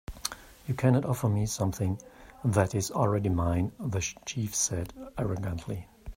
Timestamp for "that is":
2.43-2.89